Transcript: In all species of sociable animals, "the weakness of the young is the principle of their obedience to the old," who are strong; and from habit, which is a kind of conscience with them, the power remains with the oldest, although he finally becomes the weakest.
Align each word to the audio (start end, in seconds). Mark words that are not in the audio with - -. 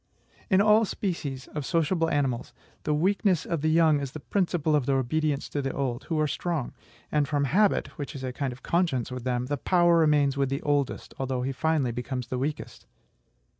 In 0.49 0.61
all 0.61 0.83
species 0.83 1.45
of 1.49 1.63
sociable 1.63 2.09
animals, 2.09 2.53
"the 2.85 2.93
weakness 2.95 3.45
of 3.45 3.61
the 3.61 3.69
young 3.69 3.99
is 3.99 4.13
the 4.13 4.19
principle 4.19 4.75
of 4.75 4.87
their 4.87 4.97
obedience 4.97 5.47
to 5.49 5.61
the 5.61 5.71
old," 5.71 6.05
who 6.05 6.19
are 6.19 6.25
strong; 6.25 6.73
and 7.11 7.27
from 7.27 7.43
habit, 7.43 7.89
which 7.99 8.15
is 8.15 8.23
a 8.23 8.33
kind 8.33 8.51
of 8.51 8.63
conscience 8.63 9.11
with 9.11 9.25
them, 9.25 9.45
the 9.45 9.57
power 9.57 9.99
remains 9.99 10.37
with 10.37 10.49
the 10.49 10.63
oldest, 10.63 11.13
although 11.19 11.43
he 11.43 11.51
finally 11.51 11.91
becomes 11.91 12.29
the 12.29 12.39
weakest. 12.39 12.87